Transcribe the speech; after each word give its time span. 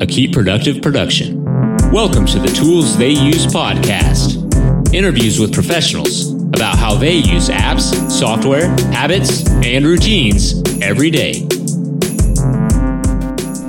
a 0.00 0.06
Keep 0.06 0.32
Productive 0.32 0.80
production. 0.80 1.44
Welcome 1.90 2.24
to 2.26 2.38
the 2.38 2.46
Tools 2.46 2.96
They 2.96 3.10
Use 3.10 3.46
podcast. 3.46 4.94
Interviews 4.94 5.40
with 5.40 5.52
professionals 5.52 6.34
about 6.34 6.78
how 6.78 6.94
they 6.94 7.14
use 7.14 7.48
apps, 7.48 8.08
software, 8.08 8.68
habits, 8.92 9.44
and 9.64 9.84
routines 9.84 10.62
every 10.80 11.10
day. 11.10 11.48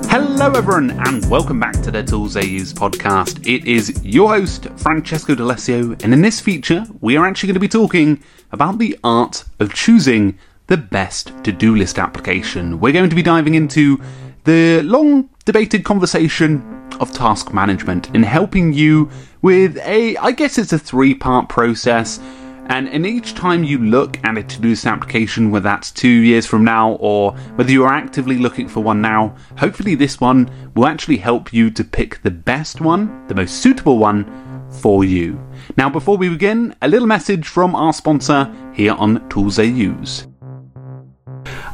Hello, 0.07 0.51
everyone, 0.51 0.91
and 1.07 1.27
welcome 1.31 1.59
back 1.59 1.73
to 1.81 1.89
the 1.89 2.03
Tools 2.03 2.35
They 2.35 2.45
Use 2.45 2.73
podcast. 2.73 3.39
It 3.47 3.65
is 3.65 3.99
your 4.05 4.29
host, 4.29 4.67
Francesco 4.77 5.33
D'Alessio, 5.33 5.93
and 6.03 6.13
in 6.13 6.21
this 6.21 6.39
feature, 6.39 6.85
we 7.01 7.17
are 7.17 7.25
actually 7.25 7.47
going 7.47 7.55
to 7.55 7.59
be 7.59 7.67
talking 7.67 8.21
about 8.51 8.77
the 8.77 8.99
art 9.03 9.45
of 9.59 9.73
choosing 9.73 10.37
the 10.67 10.77
best 10.77 11.33
to 11.43 11.51
do 11.51 11.75
list 11.75 11.97
application. 11.97 12.79
We're 12.79 12.93
going 12.93 13.09
to 13.09 13.15
be 13.15 13.23
diving 13.23 13.55
into 13.55 13.99
the 14.43 14.81
long 14.83 15.29
debated 15.45 15.83
conversation 15.83 16.61
of 16.99 17.11
task 17.11 17.53
management 17.53 18.13
in 18.15 18.23
helping 18.23 18.73
you 18.73 19.09
with 19.41 19.77
a, 19.77 20.17
I 20.17 20.31
guess 20.31 20.57
it's 20.57 20.73
a 20.73 20.79
three 20.79 21.13
part 21.13 21.49
process. 21.49 22.19
And, 22.67 22.87
in 22.87 23.03
each 23.03 23.33
time 23.33 23.63
you 23.63 23.79
look 23.79 24.23
at 24.23 24.37
a 24.37 24.43
to 24.43 24.61
do 24.61 24.69
list 24.69 24.85
application, 24.85 25.49
whether 25.49 25.63
that's 25.63 25.89
two 25.89 26.07
years 26.07 26.45
from 26.45 26.63
now 26.63 26.91
or 26.99 27.31
whether 27.55 27.71
you're 27.71 27.87
actively 27.87 28.37
looking 28.37 28.67
for 28.67 28.81
one 28.81 29.01
now, 29.01 29.35
hopefully 29.57 29.95
this 29.95 30.21
one 30.21 30.51
will 30.75 30.85
actually 30.85 31.17
help 31.17 31.51
you 31.51 31.71
to 31.71 31.83
pick 31.83 32.21
the 32.21 32.29
best 32.29 32.79
one, 32.79 33.25
the 33.27 33.33
most 33.33 33.55
suitable 33.55 33.97
one 33.97 34.23
for 34.69 35.03
you. 35.03 35.43
Now, 35.77 35.89
before 35.89 36.17
we 36.17 36.29
begin, 36.29 36.75
a 36.83 36.87
little 36.87 37.07
message 37.07 37.47
from 37.47 37.73
our 37.75 37.91
sponsor 37.91 38.53
here 38.75 38.93
on 38.93 39.27
Tools 39.29 39.55
They 39.55 39.65
Use. 39.65 40.28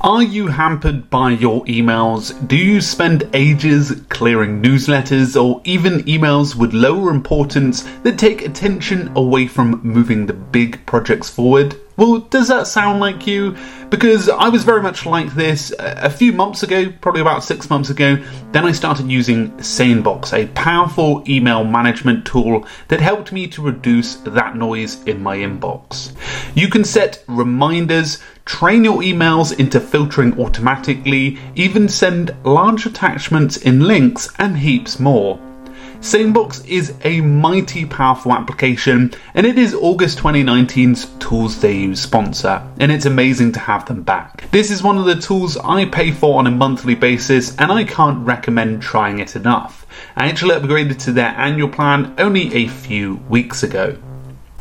Are 0.06 0.22
you 0.22 0.46
hampered 0.50 1.10
by 1.10 1.32
your 1.32 1.66
emails? 1.66 2.48
Do 2.48 2.56
you 2.56 2.80
spend 2.80 3.28
ages 3.34 4.04
clearing 4.10 4.62
newsletters 4.62 5.36
or 5.36 5.62
even 5.64 6.04
emails 6.04 6.56
with 6.56 6.74
lower 6.74 7.10
importance 7.10 7.82
that 8.04 8.20
take 8.20 8.44
attention 8.44 9.12
away 9.16 9.48
from 9.48 9.82
moving 9.82 10.28
the 10.28 10.34
big 10.34 10.86
projects 10.86 11.32
forward? 11.32 11.76
Well, 11.98 12.20
does 12.20 12.50
that 12.50 12.68
sound 12.68 13.00
like 13.00 13.26
you? 13.26 13.56
Because 13.90 14.28
I 14.28 14.50
was 14.50 14.64
very 14.64 14.82
much 14.82 15.06
like 15.06 15.34
this 15.34 15.74
a 15.80 16.10
few 16.10 16.34
months 16.34 16.64
ago, 16.64 16.92
probably 17.00 17.22
about 17.22 17.44
six 17.44 17.70
months 17.70 17.90
ago. 17.90 18.22
Then 18.52 18.66
I 18.66 18.74
started 18.74 19.10
using 19.10 19.52
Sanebox, 19.58 20.34
a 20.34 20.48
powerful 20.48 21.24
email 21.30 21.64
management 21.64 22.26
tool 22.26 22.68
that 22.90 23.00
helped 23.00 23.32
me 23.32 23.48
to 23.48 23.62
reduce 23.62 24.16
that 24.16 24.58
noise 24.58 25.02
in 25.04 25.24
my 25.24 25.38
inbox. 25.38 26.12
You 26.54 26.68
can 26.68 26.84
set 26.84 27.24
reminders, 27.28 28.22
train 28.44 28.84
your 28.84 29.02
emails 29.02 29.58
into 29.58 29.80
filtering 29.80 30.38
automatically, 30.40 31.38
even 31.56 31.88
send 31.88 32.36
large 32.44 32.86
attachments 32.86 33.56
in 33.56 33.82
links, 33.82 34.30
and 34.38 34.58
heaps 34.58 35.00
more. 35.00 35.40
Sanebox 36.02 36.68
is 36.68 36.94
a 37.04 37.22
mighty 37.22 37.86
powerful 37.86 38.34
application, 38.34 39.14
and 39.34 39.46
it 39.46 39.58
is 39.58 39.74
August 39.74 40.20
2019's 40.20 41.06
Tools 41.20 41.64
Use 41.64 42.02
sponsor, 42.02 42.62
and 42.80 42.92
it's 42.92 43.06
amazing 43.06 43.52
to 43.54 43.60
have 43.60 43.86
them 43.86 44.04
back. 44.04 44.50
This 44.52 44.72
is 44.72 44.84
one 44.84 44.98
of 44.98 45.06
the 45.06 45.16
tools 45.16 45.58
I 45.58 45.86
pay 45.86 46.12
for 46.12 46.38
on 46.40 46.48
a 46.48 46.52
monthly 46.52 46.96
basis, 46.96 47.56
and 47.58 47.72
I 47.72 47.84
can't 47.84 48.26
recommend 48.26 48.82
trying 48.82 49.20
it 49.20 49.36
enough. 49.36 49.86
I 50.16 50.28
actually 50.28 50.56
upgraded 50.56 51.00
to 51.04 51.12
their 51.12 51.34
annual 51.38 51.70
plan 51.70 52.14
only 52.18 52.54
a 52.54 52.68
few 52.68 53.16
weeks 53.30 53.64
ago. 53.64 53.98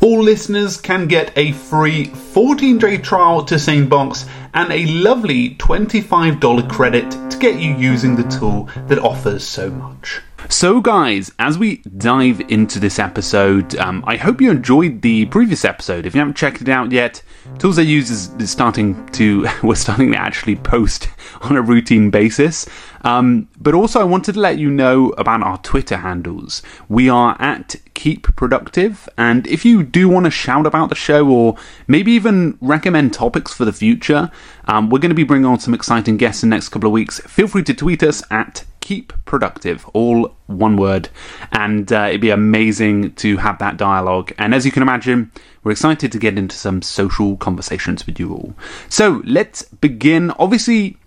All 0.01 0.21
listeners 0.21 0.77
can 0.77 1.07
get 1.07 1.31
a 1.37 1.51
free 1.51 2.05
14 2.05 2.77
day 2.77 2.97
trial 2.97 3.43
to 3.45 3.55
Sanebox 3.55 4.27
and 4.53 4.71
a 4.71 4.85
lovely 4.85 5.55
$25 5.55 6.69
credit 6.69 7.11
to 7.31 7.37
get 7.37 7.59
you 7.59 7.75
using 7.75 8.15
the 8.15 8.23
tool 8.23 8.69
that 8.87 8.99
offers 8.99 9.43
so 9.43 9.69
much. 9.69 10.21
So, 10.49 10.79
guys, 10.79 11.31
as 11.39 11.57
we 11.57 11.77
dive 11.97 12.39
into 12.49 12.79
this 12.79 12.99
episode, 12.99 13.75
um, 13.77 14.03
I 14.05 14.15
hope 14.15 14.39
you 14.39 14.51
enjoyed 14.51 15.01
the 15.01 15.25
previous 15.25 15.65
episode. 15.65 16.05
If 16.05 16.13
you 16.13 16.19
haven't 16.19 16.37
checked 16.37 16.61
it 16.61 16.69
out 16.69 16.91
yet, 16.91 17.21
Tools 17.57 17.79
I 17.79 17.81
Use 17.81 18.11
is, 18.11 18.51
starting 18.51 19.05
to, 19.07 19.47
we're 19.63 19.75
starting 19.75 20.11
to 20.11 20.17
actually 20.17 20.55
post 20.55 21.09
on 21.41 21.57
a 21.57 21.61
routine 21.61 22.11
basis. 22.11 22.67
Um, 23.01 23.49
but 23.59 23.73
also, 23.73 23.99
I 23.99 24.03
wanted 24.03 24.33
to 24.33 24.39
let 24.39 24.59
you 24.59 24.69
know 24.69 25.09
about 25.17 25.41
our 25.41 25.57
Twitter 25.59 25.97
handles. 25.97 26.61
We 26.89 27.09
are 27.09 27.35
at 27.39 27.75
Keep 27.95 28.35
Productive, 28.35 29.09
and 29.17 29.47
if 29.47 29.65
you 29.65 29.83
do 29.83 30.07
want 30.07 30.25
to 30.25 30.31
shout 30.31 30.67
about 30.67 30.89
the 30.89 30.95
show 30.95 31.27
or 31.27 31.57
maybe 31.87 32.11
even 32.11 32.57
recommend 32.61 33.13
topics 33.13 33.51
for 33.51 33.65
the 33.65 33.73
future, 33.73 34.29
um, 34.65 34.89
we're 34.89 34.99
going 34.99 35.09
to 35.09 35.15
be 35.15 35.23
bringing 35.23 35.45
on 35.45 35.59
some 35.59 35.73
exciting 35.73 36.17
guests 36.17 36.43
in 36.43 36.49
the 36.49 36.55
next 36.55 36.69
couple 36.69 36.87
of 36.87 36.93
weeks. 36.93 37.19
Feel 37.21 37.47
free 37.47 37.63
to 37.63 37.73
tweet 37.73 38.03
us 38.03 38.23
at 38.29 38.63
keep 38.85 39.11
productive, 39.25 39.83
all 39.93 40.31
one 40.45 40.77
word, 40.77 41.09
and 41.51 41.91
uh, 41.91 42.05
it'd 42.07 42.21
be 42.21 42.29
amazing 42.29 43.11
to 43.15 43.37
have 43.37 43.57
that 43.57 43.77
dialogue. 43.77 44.31
And 44.37 44.53
as 44.53 44.63
you 44.63 44.71
can 44.71 44.83
imagine, 44.83 45.31
we're 45.63 45.71
excited 45.71 46.11
to 46.11 46.19
get 46.19 46.37
into 46.37 46.55
some 46.55 46.83
social 46.83 47.35
conversations 47.37 48.05
with 48.05 48.19
you 48.19 48.31
all. 48.31 48.53
So 48.87 49.23
let's 49.25 49.63
begin. 49.63 50.29
Obviously, 50.37 50.97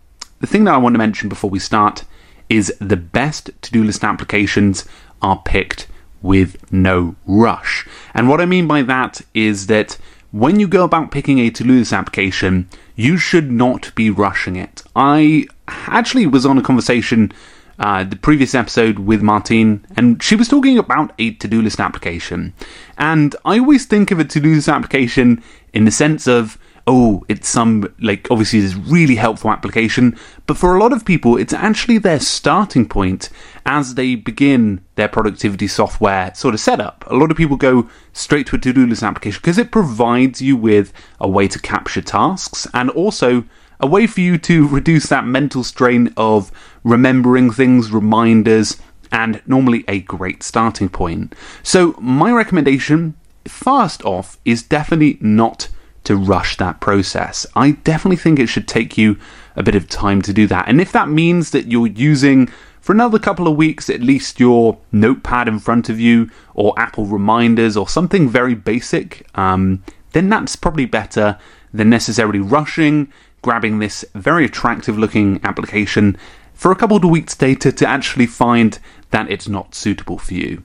the 0.40 0.48
thing 0.48 0.64
that 0.64 0.74
I 0.74 0.78
want 0.78 0.94
to 0.94 0.98
mention 0.98 1.28
before 1.28 1.50
we 1.50 1.60
start 1.60 2.04
is 2.48 2.74
the 2.80 2.96
best 2.96 3.50
to 3.62 3.70
do 3.70 3.84
list 3.84 4.02
applications 4.02 4.84
are 5.22 5.40
picked 5.44 5.86
with 6.20 6.72
no 6.72 7.14
rush. 7.26 7.86
And 8.12 8.28
what 8.28 8.40
I 8.40 8.46
mean 8.46 8.66
by 8.66 8.82
that 8.82 9.20
is 9.34 9.68
that 9.68 9.98
when 10.32 10.58
you 10.58 10.66
go 10.66 10.82
about 10.82 11.12
picking 11.12 11.38
a 11.38 11.50
to 11.50 11.62
do 11.62 11.78
list 11.78 11.92
application, 11.92 12.68
you 12.96 13.18
should 13.18 13.52
not 13.52 13.94
be 13.94 14.10
rushing 14.10 14.56
it. 14.56 14.82
I 14.96 15.46
actually 15.68 16.26
was 16.26 16.44
on 16.44 16.58
a 16.58 16.62
conversation 16.62 17.32
uh, 17.78 18.04
the 18.04 18.16
previous 18.16 18.54
episode 18.54 18.98
with 18.98 19.22
Martine, 19.22 19.84
and 19.96 20.22
she 20.22 20.36
was 20.36 20.48
talking 20.48 20.78
about 20.78 21.12
a 21.18 21.32
to 21.34 21.48
do 21.48 21.62
list 21.62 21.80
application. 21.80 22.52
And 22.96 23.36
I 23.44 23.58
always 23.58 23.86
think 23.86 24.10
of 24.10 24.18
a 24.18 24.24
to 24.24 24.40
do 24.40 24.54
list 24.54 24.68
application 24.68 25.42
in 25.72 25.84
the 25.84 25.90
sense 25.90 26.26
of, 26.26 26.58
oh, 26.86 27.22
it's 27.28 27.48
some, 27.48 27.94
like, 28.00 28.28
obviously, 28.30 28.60
this 28.60 28.74
really 28.74 29.14
helpful 29.14 29.50
application, 29.50 30.18
but 30.46 30.56
for 30.56 30.74
a 30.74 30.80
lot 30.80 30.92
of 30.92 31.04
people, 31.04 31.36
it's 31.36 31.52
actually 31.52 31.98
their 31.98 32.18
starting 32.18 32.88
point 32.88 33.28
as 33.66 33.94
they 33.94 34.14
begin 34.14 34.82
their 34.94 35.08
productivity 35.08 35.68
software 35.68 36.34
sort 36.34 36.54
of 36.54 36.60
setup. 36.60 37.04
A 37.08 37.14
lot 37.14 37.30
of 37.30 37.36
people 37.36 37.56
go 37.56 37.88
straight 38.14 38.46
to 38.46 38.56
a 38.56 38.58
to 38.58 38.72
do 38.72 38.86
list 38.86 39.02
application 39.02 39.40
because 39.40 39.58
it 39.58 39.70
provides 39.70 40.40
you 40.40 40.56
with 40.56 40.92
a 41.20 41.28
way 41.28 41.46
to 41.46 41.60
capture 41.60 42.00
tasks 42.00 42.66
and 42.72 42.88
also 42.90 43.44
a 43.80 43.86
way 43.86 44.06
for 44.06 44.20
you 44.20 44.38
to 44.38 44.66
reduce 44.66 45.06
that 45.08 45.26
mental 45.26 45.62
strain 45.64 46.12
of 46.16 46.50
remembering 46.84 47.50
things, 47.50 47.90
reminders, 47.90 48.76
and 49.10 49.40
normally 49.46 49.84
a 49.88 50.00
great 50.00 50.42
starting 50.42 50.88
point. 50.88 51.34
So, 51.62 51.94
my 51.98 52.32
recommendation, 52.32 53.14
first 53.46 54.04
off, 54.04 54.38
is 54.44 54.62
definitely 54.62 55.18
not 55.20 55.68
to 56.04 56.16
rush 56.16 56.56
that 56.56 56.80
process. 56.80 57.46
I 57.54 57.72
definitely 57.72 58.16
think 58.16 58.38
it 58.38 58.46
should 58.48 58.68
take 58.68 58.96
you 58.96 59.18
a 59.56 59.62
bit 59.62 59.74
of 59.74 59.88
time 59.88 60.22
to 60.22 60.32
do 60.32 60.46
that. 60.46 60.68
And 60.68 60.80
if 60.80 60.92
that 60.92 61.08
means 61.08 61.50
that 61.50 61.70
you're 61.70 61.86
using 61.86 62.48
for 62.80 62.92
another 62.92 63.18
couple 63.18 63.46
of 63.46 63.56
weeks 63.56 63.90
at 63.90 64.00
least 64.00 64.40
your 64.40 64.78
notepad 64.92 65.48
in 65.48 65.58
front 65.58 65.90
of 65.90 66.00
you 66.00 66.30
or 66.54 66.72
Apple 66.78 67.04
reminders 67.04 67.76
or 67.76 67.88
something 67.88 68.28
very 68.28 68.54
basic, 68.54 69.26
um, 69.36 69.82
then 70.12 70.30
that's 70.30 70.56
probably 70.56 70.86
better 70.86 71.38
than 71.74 71.90
necessarily 71.90 72.40
rushing 72.40 73.12
grabbing 73.43 73.78
this 73.78 74.04
very 74.15 74.44
attractive 74.44 74.99
looking 74.99 75.41
application 75.44 76.16
for 76.54 76.72
a 76.72 76.76
couple 76.76 76.97
of 76.97 77.04
weeks 77.04 77.37
data 77.37 77.71
to 77.71 77.87
actually 77.87 78.26
find 78.26 78.78
that 79.10 79.31
it's 79.31 79.49
not 79.49 79.75
suitable 79.75 80.19
for 80.19 80.34
you. 80.34 80.62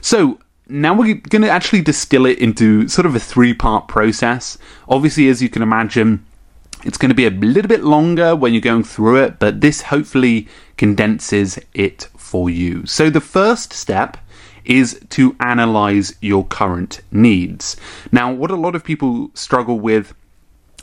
So 0.00 0.38
now 0.68 0.94
we're 0.94 1.14
going 1.14 1.42
to 1.42 1.50
actually 1.50 1.82
distill 1.82 2.26
it 2.26 2.38
into 2.38 2.88
sort 2.88 3.06
of 3.06 3.14
a 3.14 3.20
three 3.20 3.52
part 3.52 3.88
process. 3.88 4.56
Obviously, 4.88 5.28
as 5.28 5.42
you 5.42 5.48
can 5.48 5.62
imagine, 5.62 6.24
it's 6.84 6.98
going 6.98 7.10
to 7.10 7.14
be 7.14 7.26
a 7.26 7.30
little 7.30 7.68
bit 7.68 7.84
longer 7.84 8.34
when 8.36 8.52
you're 8.52 8.60
going 8.60 8.84
through 8.84 9.22
it, 9.22 9.38
but 9.38 9.60
this 9.60 9.82
hopefully 9.82 10.48
condenses 10.76 11.58
it 11.72 12.08
for 12.16 12.50
you. 12.50 12.84
So 12.86 13.10
the 13.10 13.20
first 13.20 13.72
step 13.72 14.16
is 14.64 14.98
to 15.10 15.36
analyze 15.40 16.14
your 16.20 16.44
current 16.46 17.00
needs. 17.10 17.76
Now, 18.12 18.32
what 18.32 18.50
a 18.50 18.56
lot 18.56 18.74
of 18.74 18.84
people 18.84 19.30
struggle 19.34 19.78
with 19.78 20.14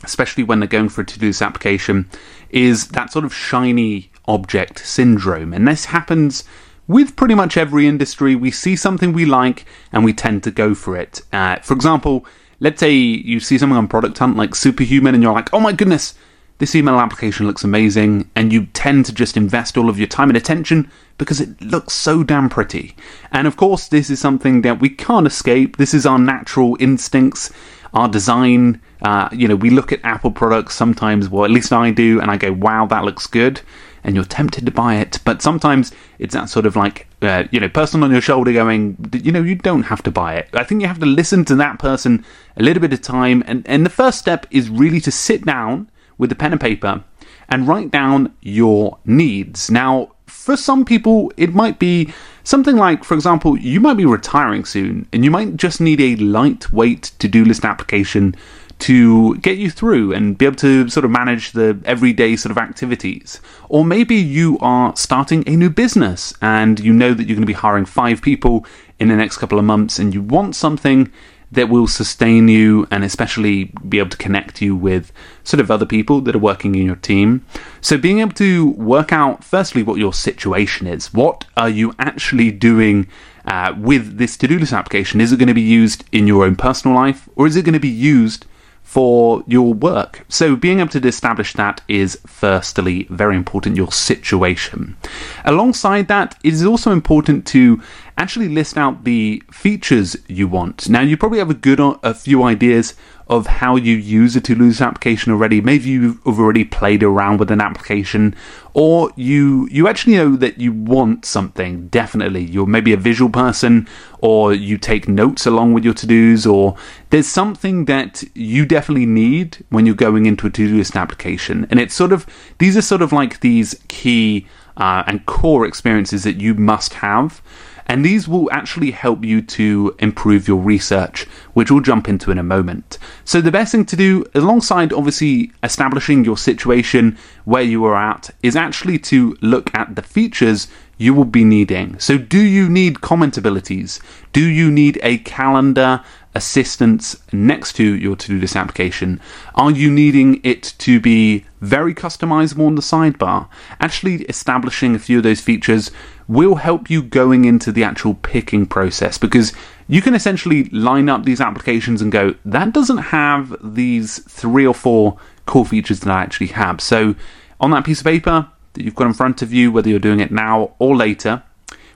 especially 0.02 0.44
when 0.44 0.60
they're 0.60 0.68
going 0.68 0.88
for 0.88 1.02
a 1.02 1.06
to 1.06 1.18
do 1.18 1.32
application, 1.40 2.08
is 2.50 2.88
that 2.88 3.12
sort 3.12 3.24
of 3.24 3.34
shiny 3.34 4.10
object 4.26 4.86
syndrome. 4.86 5.52
And 5.52 5.66
this 5.66 5.86
happens 5.86 6.44
with 6.86 7.16
pretty 7.16 7.34
much 7.34 7.56
every 7.56 7.86
industry. 7.86 8.34
We 8.34 8.50
see 8.50 8.76
something 8.76 9.12
we 9.12 9.24
like 9.24 9.64
and 9.92 10.04
we 10.04 10.12
tend 10.12 10.42
to 10.44 10.50
go 10.50 10.74
for 10.74 10.96
it. 10.96 11.22
Uh, 11.32 11.56
for 11.56 11.74
example, 11.74 12.26
let's 12.60 12.80
say 12.80 12.92
you 12.92 13.40
see 13.40 13.58
something 13.58 13.76
on 13.76 13.88
Product 13.88 14.16
Hunt 14.18 14.36
like 14.36 14.54
Superhuman 14.54 15.14
and 15.14 15.22
you're 15.22 15.32
like, 15.32 15.52
oh 15.52 15.60
my 15.60 15.72
goodness, 15.72 16.14
this 16.58 16.76
email 16.76 17.00
application 17.00 17.46
looks 17.46 17.64
amazing, 17.64 18.30
and 18.36 18.52
you 18.52 18.66
tend 18.66 19.04
to 19.06 19.12
just 19.12 19.36
invest 19.36 19.76
all 19.76 19.88
of 19.88 19.98
your 19.98 20.06
time 20.06 20.30
and 20.30 20.36
attention 20.36 20.88
because 21.18 21.40
it 21.40 21.60
looks 21.60 21.92
so 21.92 22.22
damn 22.22 22.48
pretty. 22.48 22.94
And 23.32 23.48
of 23.48 23.56
course, 23.56 23.88
this 23.88 24.10
is 24.10 24.20
something 24.20 24.62
that 24.62 24.80
we 24.80 24.88
can't 24.88 25.26
escape. 25.26 25.76
This 25.76 25.92
is 25.92 26.06
our 26.06 26.20
natural 26.20 26.76
instincts, 26.78 27.50
our 27.92 28.08
design 28.08 28.80
uh, 29.02 29.28
you 29.32 29.48
know, 29.48 29.56
we 29.56 29.70
look 29.70 29.92
at 29.92 30.00
Apple 30.04 30.30
products 30.30 30.74
sometimes, 30.74 31.28
well, 31.28 31.44
at 31.44 31.50
least 31.50 31.72
I 31.72 31.90
do, 31.90 32.20
and 32.20 32.30
I 32.30 32.36
go, 32.36 32.52
wow, 32.52 32.86
that 32.86 33.04
looks 33.04 33.26
good. 33.26 33.60
and 34.04 34.14
you're 34.14 34.24
tempted 34.24 34.66
to 34.66 34.72
buy 34.72 34.96
it, 34.96 35.18
but 35.24 35.42
sometimes 35.42 35.92
it's 36.18 36.34
that 36.34 36.48
sort 36.48 36.66
of 36.66 36.76
like, 36.76 37.06
uh, 37.22 37.44
you 37.50 37.60
know, 37.60 37.68
person 37.68 38.02
on 38.02 38.10
your 38.10 38.20
shoulder 38.20 38.52
going, 38.52 38.96
you 39.22 39.30
know, 39.30 39.42
you 39.42 39.54
don't 39.54 39.84
have 39.84 40.02
to 40.02 40.10
buy 40.10 40.34
it. 40.34 40.48
I 40.54 40.64
think 40.64 40.80
you 40.80 40.88
have 40.88 41.00
to 41.00 41.06
listen 41.06 41.44
to 41.46 41.54
that 41.56 41.78
person 41.78 42.24
a 42.56 42.62
little 42.62 42.80
bit 42.80 42.92
of 42.92 43.00
time. 43.00 43.44
And, 43.46 43.66
and 43.68 43.86
the 43.86 43.90
first 43.90 44.18
step 44.18 44.46
is 44.50 44.68
really 44.68 45.00
to 45.00 45.10
sit 45.10 45.46
down 45.46 45.90
with 46.18 46.32
a 46.32 46.34
pen 46.34 46.52
and 46.52 46.60
paper 46.60 47.04
and 47.48 47.68
write 47.68 47.90
down 47.90 48.34
your 48.40 48.98
needs. 49.04 49.70
Now, 49.70 50.12
for 50.26 50.56
some 50.56 50.84
people, 50.84 51.30
it 51.36 51.54
might 51.54 51.78
be 51.78 52.12
something 52.42 52.76
like, 52.76 53.04
for 53.04 53.14
example, 53.14 53.56
you 53.56 53.80
might 53.80 53.96
be 53.96 54.06
retiring 54.06 54.64
soon 54.64 55.06
and 55.12 55.24
you 55.24 55.30
might 55.30 55.56
just 55.56 55.80
need 55.80 56.00
a 56.00 56.16
lightweight 56.16 57.12
to 57.18 57.28
do 57.28 57.44
list 57.44 57.64
application 57.64 58.34
to 58.82 59.36
get 59.36 59.58
you 59.58 59.70
through 59.70 60.12
and 60.12 60.36
be 60.36 60.44
able 60.44 60.56
to 60.56 60.88
sort 60.88 61.04
of 61.04 61.10
manage 61.10 61.52
the 61.52 61.80
everyday 61.84 62.34
sort 62.34 62.50
of 62.50 62.58
activities. 62.58 63.40
Or 63.68 63.84
maybe 63.84 64.16
you 64.16 64.58
are 64.60 64.94
starting 64.96 65.48
a 65.48 65.56
new 65.56 65.70
business 65.70 66.34
and 66.42 66.80
you 66.80 66.92
know 66.92 67.14
that 67.14 67.24
you're 67.24 67.36
going 67.36 67.42
to 67.42 67.46
be 67.46 67.52
hiring 67.52 67.84
five 67.84 68.20
people 68.20 68.66
in 68.98 69.08
the 69.08 69.16
next 69.16 69.38
couple 69.38 69.58
of 69.58 69.64
months 69.64 69.98
and 69.98 70.12
you 70.12 70.20
want 70.20 70.56
something 70.56 71.12
that 71.52 71.68
will 71.68 71.86
sustain 71.86 72.48
you 72.48 72.88
and 72.90 73.04
especially 73.04 73.72
be 73.88 73.98
able 73.98 74.08
to 74.08 74.16
connect 74.16 74.60
you 74.60 74.74
with 74.74 75.12
sort 75.44 75.60
of 75.60 75.70
other 75.70 75.86
people 75.86 76.20
that 76.22 76.34
are 76.34 76.40
working 76.40 76.74
in 76.74 76.86
your 76.86 76.96
team. 76.96 77.44
So, 77.80 77.98
being 77.98 78.20
able 78.20 78.32
to 78.32 78.70
work 78.70 79.12
out, 79.12 79.44
firstly, 79.44 79.82
what 79.82 79.98
your 79.98 80.14
situation 80.14 80.86
is. 80.86 81.12
What 81.12 81.44
are 81.56 81.68
you 81.68 81.94
actually 81.98 82.50
doing 82.50 83.06
uh, 83.44 83.74
with 83.76 84.16
this 84.16 84.38
to 84.38 84.48
do 84.48 84.58
list 84.58 84.72
application? 84.72 85.20
Is 85.20 85.30
it 85.30 85.36
going 85.36 85.48
to 85.48 85.54
be 85.54 85.60
used 85.60 86.04
in 86.10 86.26
your 86.26 86.46
own 86.46 86.56
personal 86.56 86.96
life 86.96 87.28
or 87.36 87.46
is 87.46 87.54
it 87.54 87.64
going 87.66 87.74
to 87.74 87.80
be 87.80 87.88
used 87.88 88.46
for 88.92 89.42
your 89.46 89.72
work. 89.72 90.22
So, 90.28 90.54
being 90.54 90.80
able 90.80 90.90
to 90.90 91.08
establish 91.08 91.54
that 91.54 91.80
is 91.88 92.20
firstly 92.26 93.06
very 93.08 93.36
important, 93.36 93.74
your 93.74 93.90
situation. 93.90 94.98
Alongside 95.46 96.08
that, 96.08 96.38
it 96.44 96.52
is 96.52 96.66
also 96.66 96.92
important 96.92 97.46
to 97.46 97.80
actually 98.16 98.48
list 98.48 98.76
out 98.76 99.04
the 99.04 99.42
features 99.50 100.16
you 100.28 100.48
want. 100.48 100.88
Now, 100.88 101.00
you 101.00 101.16
probably 101.16 101.38
have 101.38 101.50
a 101.50 101.54
good 101.54 101.80
a 101.80 102.14
few 102.14 102.42
ideas 102.42 102.94
of 103.28 103.46
how 103.46 103.76
you 103.76 103.96
use 103.96 104.36
a 104.36 104.40
list 104.40 104.80
application 104.80 105.32
already. 105.32 105.60
Maybe 105.60 105.88
you've 105.88 106.26
already 106.26 106.64
played 106.64 107.02
around 107.02 107.38
with 107.38 107.50
an 107.50 107.60
application, 107.60 108.34
or 108.74 109.10
you 109.16 109.68
you 109.70 109.88
actually 109.88 110.16
know 110.16 110.36
that 110.36 110.58
you 110.58 110.72
want 110.72 111.24
something. 111.24 111.88
Definitely, 111.88 112.44
you're 112.44 112.66
maybe 112.66 112.92
a 112.92 112.96
visual 112.98 113.30
person, 113.30 113.88
or 114.18 114.52
you 114.52 114.76
take 114.76 115.08
notes 115.08 115.46
along 115.46 115.72
with 115.72 115.84
your 115.84 115.94
to-dos, 115.94 116.46
or 116.46 116.76
there's 117.10 117.28
something 117.28 117.86
that 117.86 118.22
you 118.34 118.66
definitely 118.66 119.06
need 119.06 119.64
when 119.70 119.86
you're 119.86 119.94
going 119.94 120.26
into 120.26 120.46
a 120.46 120.50
to-do 120.50 120.76
list 120.76 120.96
application. 120.96 121.66
And 121.70 121.80
it's 121.80 121.94
sort 121.94 122.12
of 122.12 122.26
these 122.58 122.76
are 122.76 122.82
sort 122.82 123.02
of 123.02 123.12
like 123.12 123.40
these 123.40 123.80
key 123.88 124.46
uh, 124.76 125.04
and 125.06 125.24
core 125.26 125.64
experiences 125.64 126.24
that 126.24 126.36
you 126.40 126.54
must 126.54 126.94
have 126.94 127.40
and 127.86 128.04
these 128.04 128.28
will 128.28 128.50
actually 128.52 128.90
help 128.90 129.24
you 129.24 129.42
to 129.42 129.94
improve 129.98 130.48
your 130.48 130.60
research, 130.60 131.24
which 131.54 131.70
we'll 131.70 131.80
jump 131.80 132.08
into 132.08 132.30
in 132.30 132.38
a 132.38 132.42
moment. 132.42 132.98
So, 133.24 133.40
the 133.40 133.50
best 133.50 133.72
thing 133.72 133.84
to 133.86 133.96
do, 133.96 134.24
alongside 134.34 134.92
obviously 134.92 135.52
establishing 135.62 136.24
your 136.24 136.36
situation 136.36 137.18
where 137.44 137.62
you 137.62 137.84
are 137.84 137.96
at, 137.96 138.30
is 138.42 138.56
actually 138.56 138.98
to 139.00 139.36
look 139.40 139.74
at 139.74 139.94
the 139.96 140.02
features 140.02 140.68
you 140.98 141.12
will 141.14 141.24
be 141.24 141.44
needing. 141.44 141.98
So, 141.98 142.16
do 142.18 142.40
you 142.40 142.68
need 142.68 143.00
comment 143.00 143.36
abilities? 143.36 144.00
Do 144.32 144.44
you 144.48 144.70
need 144.70 145.00
a 145.02 145.18
calendar 145.18 146.02
assistance 146.34 147.16
next 147.32 147.74
to 147.74 147.84
your 147.84 148.16
to 148.16 148.28
do 148.28 148.38
list 148.38 148.56
application? 148.56 149.20
Are 149.54 149.70
you 149.70 149.90
needing 149.90 150.40
it 150.44 150.74
to 150.78 151.00
be 151.00 151.44
very 151.60 151.94
customizable 151.94 152.66
on 152.66 152.74
the 152.74 152.82
sidebar? 152.82 153.48
Actually, 153.80 154.22
establishing 154.22 154.94
a 154.94 154.98
few 154.98 155.18
of 155.18 155.24
those 155.24 155.40
features 155.40 155.90
will 156.28 156.56
help 156.56 156.88
you 156.88 157.02
going 157.02 157.44
into 157.44 157.72
the 157.72 157.84
actual 157.84 158.14
picking 158.14 158.66
process 158.66 159.18
because 159.18 159.52
you 159.88 160.00
can 160.00 160.14
essentially 160.14 160.64
line 160.64 161.08
up 161.08 161.24
these 161.24 161.40
applications 161.40 162.00
and 162.00 162.12
go, 162.12 162.34
that 162.44 162.72
doesn't 162.72 162.98
have 162.98 163.56
these 163.62 164.18
three 164.20 164.66
or 164.66 164.74
four 164.74 165.18
core 165.46 165.66
features 165.66 166.00
that 166.00 166.10
I 166.10 166.22
actually 166.22 166.48
have. 166.48 166.80
So, 166.80 167.14
on 167.60 167.70
that 167.70 167.84
piece 167.84 168.00
of 168.00 168.06
paper 168.06 168.48
that 168.72 168.84
you've 168.84 168.94
got 168.94 169.06
in 169.06 169.14
front 169.14 169.42
of 169.42 169.52
you, 169.52 169.70
whether 169.70 169.88
you're 169.88 169.98
doing 169.98 170.20
it 170.20 170.32
now 170.32 170.74
or 170.78 170.96
later, 170.96 171.42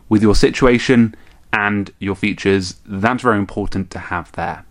with 0.08 0.22
your 0.22 0.34
situation 0.34 1.14
and 1.52 1.90
your 1.98 2.14
features, 2.14 2.76
that's 2.86 3.22
very 3.22 3.38
important 3.38 3.90
to 3.90 3.98
have 3.98 4.30
there. 4.32 4.64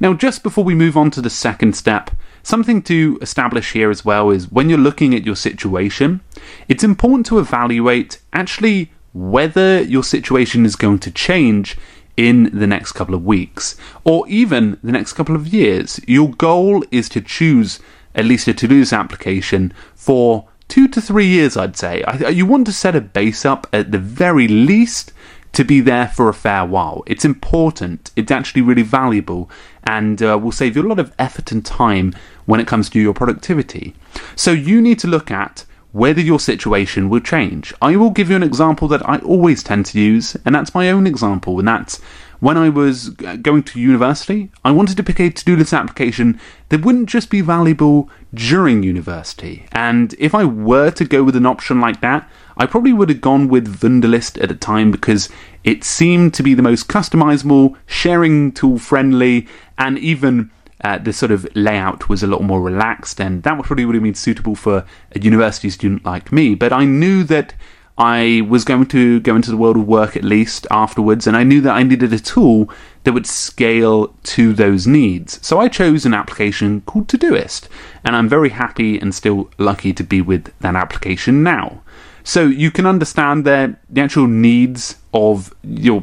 Now, 0.00 0.14
just 0.14 0.42
before 0.42 0.64
we 0.64 0.74
move 0.74 0.96
on 0.96 1.10
to 1.12 1.20
the 1.20 1.30
second 1.30 1.76
step, 1.76 2.10
something 2.44 2.82
to 2.82 3.18
establish 3.20 3.72
here 3.72 3.90
as 3.90 4.04
well 4.04 4.30
is 4.30 4.52
when 4.52 4.68
you're 4.68 4.78
looking 4.78 5.14
at 5.14 5.24
your 5.24 5.36
situation, 5.36 6.20
it's 6.68 6.84
important 6.84 7.26
to 7.26 7.38
evaluate 7.38 8.20
actually 8.32 8.92
whether 9.12 9.82
your 9.82 10.04
situation 10.04 10.64
is 10.64 10.76
going 10.76 10.98
to 11.00 11.10
change 11.10 11.76
in 12.16 12.56
the 12.56 12.66
next 12.66 12.92
couple 12.92 13.14
of 13.14 13.24
weeks 13.24 13.76
or 14.04 14.26
even 14.28 14.78
the 14.82 14.92
next 14.92 15.14
couple 15.14 15.34
of 15.34 15.48
years. 15.48 16.00
Your 16.06 16.30
goal 16.30 16.84
is 16.90 17.08
to 17.10 17.20
choose 17.20 17.80
at 18.14 18.24
least 18.24 18.46
a 18.46 18.54
to 18.54 18.68
do 18.68 18.84
application 18.92 19.72
for 19.94 20.48
two 20.68 20.86
to 20.88 21.00
three 21.00 21.26
years, 21.26 21.56
I'd 21.56 21.76
say. 21.76 22.04
You 22.30 22.46
want 22.46 22.66
to 22.66 22.72
set 22.72 22.94
a 22.94 23.00
base 23.00 23.44
up 23.44 23.66
at 23.72 23.90
the 23.90 23.98
very 23.98 24.46
least 24.46 25.12
to 25.52 25.64
be 25.64 25.80
there 25.80 26.08
for 26.08 26.28
a 26.28 26.34
fair 26.34 26.64
while. 26.64 27.02
It's 27.06 27.24
important, 27.24 28.10
it's 28.16 28.32
actually 28.32 28.62
really 28.62 28.82
valuable, 28.82 29.48
and 29.84 30.22
uh, 30.22 30.38
will 30.40 30.52
save 30.52 30.76
you 30.76 30.82
a 30.82 30.88
lot 30.88 30.98
of 30.98 31.12
effort 31.18 31.52
and 31.52 31.64
time 31.64 32.14
when 32.46 32.60
it 32.60 32.66
comes 32.66 32.90
to 32.90 33.00
your 33.00 33.14
productivity. 33.14 33.94
So 34.36 34.50
you 34.50 34.80
need 34.80 34.98
to 35.00 35.08
look 35.08 35.30
at 35.30 35.64
whether 35.92 36.20
your 36.20 36.40
situation 36.40 37.08
will 37.08 37.20
change. 37.20 37.72
I 37.80 37.94
will 37.96 38.10
give 38.10 38.28
you 38.28 38.34
an 38.34 38.42
example 38.42 38.88
that 38.88 39.08
I 39.08 39.18
always 39.18 39.62
tend 39.62 39.86
to 39.86 40.00
use, 40.00 40.36
and 40.44 40.52
that's 40.54 40.74
my 40.74 40.90
own 40.90 41.06
example, 41.06 41.58
and 41.60 41.68
that's 41.68 42.00
when 42.40 42.56
I 42.56 42.68
was 42.68 43.10
going 43.10 43.62
to 43.64 43.80
university, 43.80 44.50
I 44.64 44.70
wanted 44.72 44.96
to 44.96 45.02
pick 45.02 45.20
a 45.20 45.30
to 45.30 45.44
do 45.44 45.56
list 45.56 45.72
application 45.72 46.40
that 46.68 46.84
wouldn't 46.84 47.08
just 47.08 47.30
be 47.30 47.40
valuable 47.40 48.10
during 48.32 48.82
university. 48.82 49.66
And 49.72 50.14
if 50.18 50.34
I 50.34 50.44
were 50.44 50.90
to 50.92 51.04
go 51.04 51.22
with 51.22 51.36
an 51.36 51.46
option 51.46 51.80
like 51.80 52.00
that, 52.00 52.28
I 52.56 52.66
probably 52.66 52.92
would 52.92 53.08
have 53.08 53.20
gone 53.20 53.48
with 53.48 53.80
Wunderlist 53.80 54.40
at 54.42 54.48
the 54.48 54.54
time 54.54 54.90
because 54.90 55.28
it 55.64 55.84
seemed 55.84 56.34
to 56.34 56.42
be 56.42 56.54
the 56.54 56.62
most 56.62 56.88
customizable, 56.88 57.76
sharing 57.86 58.52
tool 58.52 58.78
friendly, 58.78 59.48
and 59.78 59.98
even 59.98 60.50
uh, 60.82 60.98
the 60.98 61.12
sort 61.12 61.32
of 61.32 61.48
layout 61.54 62.08
was 62.08 62.22
a 62.22 62.26
lot 62.26 62.42
more 62.42 62.60
relaxed, 62.60 63.20
and 63.20 63.42
that 63.42 63.56
would 63.56 63.66
probably 63.66 63.84
would 63.84 63.94
have 63.94 64.04
been 64.04 64.14
suitable 64.14 64.54
for 64.54 64.84
a 65.12 65.18
university 65.18 65.70
student 65.70 66.04
like 66.04 66.30
me. 66.30 66.54
But 66.54 66.72
I 66.72 66.84
knew 66.84 67.24
that 67.24 67.54
I 67.96 68.44
was 68.48 68.64
going 68.64 68.86
to 68.86 69.20
go 69.20 69.36
into 69.36 69.50
the 69.50 69.56
world 69.56 69.76
of 69.76 69.86
work 69.86 70.16
at 70.16 70.24
least 70.24 70.66
afterwards, 70.70 71.26
and 71.26 71.36
I 71.36 71.44
knew 71.44 71.60
that 71.60 71.74
I 71.74 71.84
needed 71.84 72.12
a 72.12 72.18
tool 72.18 72.68
that 73.04 73.12
would 73.12 73.26
scale 73.26 74.08
to 74.24 74.52
those 74.52 74.86
needs. 74.86 75.44
So 75.46 75.60
I 75.60 75.68
chose 75.68 76.04
an 76.04 76.14
application 76.14 76.80
called 76.82 77.06
Todoist, 77.06 77.68
and 78.02 78.16
I'm 78.16 78.28
very 78.28 78.48
happy 78.50 78.98
and 78.98 79.14
still 79.14 79.48
lucky 79.58 79.92
to 79.92 80.02
be 80.02 80.20
with 80.20 80.52
that 80.60 80.74
application 80.74 81.42
now. 81.44 81.82
So 82.24 82.46
you 82.46 82.70
can 82.70 82.86
understand 82.86 83.44
that 83.44 83.78
the 83.90 84.00
actual 84.00 84.26
needs 84.26 84.96
of 85.12 85.54
your, 85.62 86.02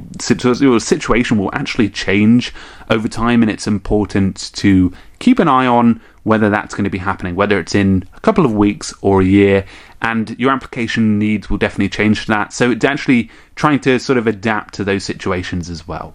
your 0.60 0.80
situation 0.80 1.38
will 1.38 1.50
actually 1.52 1.90
change 1.90 2.54
over 2.90 3.08
time, 3.08 3.42
and 3.42 3.52
it's 3.52 3.68
important 3.68 4.54
to 4.54 4.94
keep 5.20 5.40
an 5.40 5.48
eye 5.48 5.66
on 5.66 6.00
whether 6.24 6.50
that's 6.50 6.74
going 6.74 6.84
to 6.84 6.90
be 6.90 7.00
happening, 7.00 7.36
whether 7.36 7.60
it's 7.60 7.76
in 7.76 8.04
a 8.16 8.20
couple 8.20 8.46
of 8.46 8.54
weeks 8.54 8.94
or 9.02 9.22
a 9.22 9.26
year, 9.26 9.66
and 10.02 10.40
your 10.40 10.52
application 10.52 11.18
needs 11.20 11.50
will 11.50 11.58
definitely 11.58 11.90
change 11.90 12.26
that. 12.28 12.54
So 12.54 12.72
it's 12.72 12.86
actually 12.86 13.30
trying 13.56 13.80
to 13.82 14.00
sort 14.00 14.18
of 14.18 14.28
adapt 14.28 14.74
to 14.76 14.84
those 14.84 15.04
situations 15.04 15.70
as 15.70 15.88
well. 15.88 16.14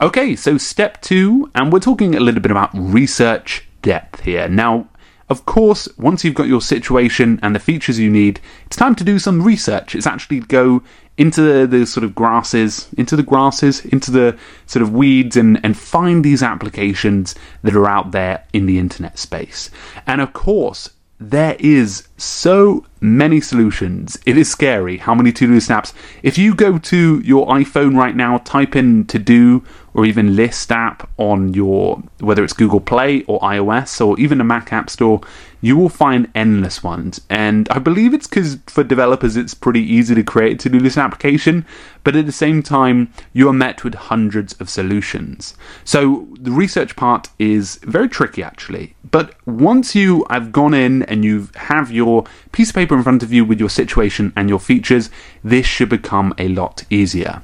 Okay, 0.00 0.36
so 0.36 0.58
step 0.58 1.00
two, 1.00 1.50
and 1.54 1.72
we're 1.72 1.80
talking 1.80 2.14
a 2.14 2.20
little 2.20 2.40
bit 2.40 2.50
about 2.50 2.70
research 2.74 3.66
depth 3.82 4.20
here. 4.20 4.48
Now, 4.48 4.88
of 5.28 5.46
course, 5.46 5.88
once 5.96 6.22
you've 6.22 6.34
got 6.34 6.48
your 6.48 6.60
situation 6.60 7.40
and 7.42 7.54
the 7.54 7.60
features 7.60 7.98
you 7.98 8.10
need, 8.10 8.40
it's 8.66 8.76
time 8.76 8.94
to 8.96 9.04
do 9.04 9.18
some 9.18 9.42
research. 9.42 9.94
It's 9.94 10.06
actually 10.06 10.40
go 10.40 10.82
into 11.16 11.40
the, 11.40 11.66
the, 11.66 11.86
sort 11.86 12.04
of 12.04 12.14
grasses, 12.14 12.88
into 12.96 13.16
the 13.16 13.22
grasses, 13.22 13.84
into 13.84 14.10
the 14.10 14.36
sort 14.66 14.82
of 14.82 14.92
weeds, 14.92 15.36
and, 15.36 15.60
and 15.64 15.76
find 15.76 16.24
these 16.24 16.42
applications 16.42 17.34
that 17.62 17.76
are 17.76 17.88
out 17.88 18.10
there 18.10 18.44
in 18.52 18.66
the 18.66 18.78
internet 18.78 19.18
space. 19.18 19.70
And 20.06 20.20
of 20.20 20.32
course, 20.32 20.90
there 21.20 21.56
is 21.58 22.08
so 22.16 22.84
many 23.00 23.40
solutions. 23.40 24.18
It 24.26 24.36
is 24.36 24.50
scary 24.50 24.96
how 24.96 25.14
many 25.14 25.32
to 25.32 25.46
do 25.46 25.60
snaps. 25.60 25.94
If 26.22 26.36
you 26.36 26.54
go 26.54 26.78
to 26.78 27.20
your 27.20 27.46
iPhone 27.46 27.96
right 27.96 28.16
now, 28.16 28.38
type 28.38 28.74
in 28.74 29.06
to 29.06 29.18
do 29.18 29.64
or 29.94 30.04
even 30.04 30.34
List 30.34 30.72
app 30.72 31.08
on 31.16 31.54
your 31.54 32.02
whether 32.18 32.42
it's 32.42 32.52
Google 32.52 32.80
Play 32.80 33.22
or 33.24 33.38
iOS 33.40 34.04
or 34.04 34.18
even 34.18 34.40
a 34.40 34.44
Mac 34.44 34.72
App 34.72 34.90
Store, 34.90 35.20
you 35.64 35.78
will 35.78 35.88
find 35.88 36.30
endless 36.34 36.82
ones. 36.82 37.22
And 37.30 37.70
I 37.70 37.78
believe 37.78 38.12
it's 38.12 38.26
because 38.26 38.58
for 38.66 38.84
developers 38.84 39.34
it's 39.34 39.54
pretty 39.54 39.80
easy 39.80 40.14
to 40.14 40.22
create 40.22 40.60
to 40.60 40.68
do 40.68 40.78
this 40.78 40.98
application, 40.98 41.64
but 42.02 42.14
at 42.14 42.26
the 42.26 42.32
same 42.32 42.62
time, 42.62 43.10
you 43.32 43.48
are 43.48 43.52
met 43.54 43.82
with 43.82 43.94
hundreds 43.94 44.52
of 44.60 44.68
solutions. 44.68 45.54
So 45.82 46.28
the 46.38 46.50
research 46.50 46.96
part 46.96 47.30
is 47.38 47.76
very 47.76 48.10
tricky 48.10 48.42
actually. 48.42 48.94
But 49.10 49.36
once 49.46 49.94
you 49.94 50.26
have 50.28 50.52
gone 50.52 50.74
in 50.74 51.02
and 51.04 51.24
you 51.24 51.48
have 51.54 51.90
your 51.90 52.24
piece 52.52 52.68
of 52.68 52.74
paper 52.74 52.94
in 52.94 53.02
front 53.02 53.22
of 53.22 53.32
you 53.32 53.42
with 53.46 53.58
your 53.58 53.70
situation 53.70 54.34
and 54.36 54.50
your 54.50 54.60
features, 54.60 55.08
this 55.42 55.64
should 55.64 55.88
become 55.88 56.34
a 56.36 56.48
lot 56.48 56.84
easier. 56.90 57.40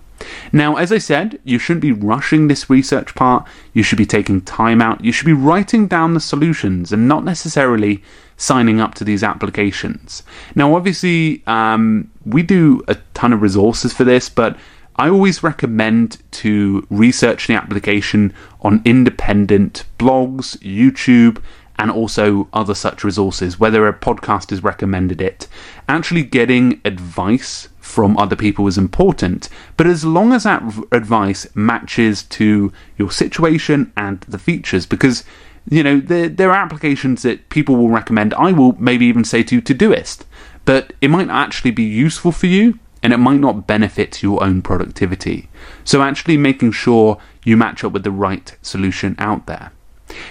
Now, 0.52 0.76
as 0.76 0.92
I 0.92 0.98
said, 0.98 1.40
you 1.44 1.58
shouldn't 1.58 1.82
be 1.82 1.92
rushing 1.92 2.48
this 2.48 2.68
research 2.68 3.14
part. 3.14 3.46
You 3.72 3.82
should 3.82 3.98
be 3.98 4.06
taking 4.06 4.40
time 4.40 4.82
out. 4.82 5.04
You 5.04 5.12
should 5.12 5.26
be 5.26 5.32
writing 5.32 5.86
down 5.86 6.14
the 6.14 6.20
solutions 6.20 6.92
and 6.92 7.08
not 7.08 7.24
necessarily 7.24 8.02
signing 8.36 8.80
up 8.80 8.94
to 8.94 9.04
these 9.04 9.22
applications. 9.22 10.22
Now, 10.54 10.74
obviously, 10.74 11.42
um, 11.46 12.10
we 12.24 12.42
do 12.42 12.82
a 12.88 12.96
ton 13.14 13.32
of 13.32 13.42
resources 13.42 13.92
for 13.92 14.04
this, 14.04 14.28
but 14.28 14.56
I 14.96 15.08
always 15.08 15.42
recommend 15.42 16.18
to 16.32 16.86
research 16.90 17.46
the 17.46 17.54
application 17.54 18.34
on 18.62 18.82
independent 18.84 19.84
blogs, 19.98 20.58
YouTube, 20.58 21.42
and 21.78 21.90
also 21.90 22.46
other 22.52 22.74
such 22.74 23.04
resources, 23.04 23.58
whether 23.58 23.88
a 23.88 23.94
podcast 23.94 24.50
has 24.50 24.62
recommended 24.62 25.22
it. 25.22 25.48
Actually, 25.88 26.22
getting 26.22 26.80
advice 26.84 27.68
from 27.90 28.16
other 28.16 28.36
people 28.36 28.66
is 28.66 28.78
important, 28.78 29.48
but 29.76 29.86
as 29.86 30.04
long 30.04 30.32
as 30.32 30.44
that 30.44 30.62
advice 30.92 31.46
matches 31.54 32.22
to 32.24 32.72
your 32.96 33.10
situation 33.10 33.92
and 33.96 34.20
the 34.22 34.38
features, 34.38 34.86
because 34.86 35.24
you 35.68 35.82
know 35.82 36.00
there 36.00 36.28
there 36.28 36.50
are 36.50 36.64
applications 36.64 37.22
that 37.22 37.48
people 37.48 37.76
will 37.76 37.90
recommend. 37.90 38.32
I 38.34 38.52
will 38.52 38.76
maybe 38.78 39.06
even 39.06 39.24
say 39.24 39.42
to 39.42 39.60
Todoist, 39.60 40.24
but 40.64 40.92
it 41.00 41.08
might 41.10 41.26
not 41.26 41.44
actually 41.46 41.72
be 41.72 41.82
useful 41.82 42.32
for 42.32 42.46
you, 42.46 42.78
and 43.02 43.12
it 43.12 43.18
might 43.18 43.40
not 43.40 43.66
benefit 43.66 44.22
your 44.22 44.42
own 44.42 44.62
productivity. 44.62 45.48
So 45.84 46.02
actually 46.02 46.36
making 46.36 46.72
sure 46.72 47.18
you 47.44 47.56
match 47.56 47.82
up 47.84 47.92
with 47.92 48.04
the 48.04 48.10
right 48.10 48.56
solution 48.62 49.16
out 49.18 49.46
there. 49.46 49.72